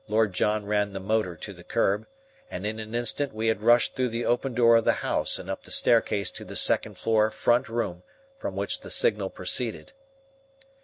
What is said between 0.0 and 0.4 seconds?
Lord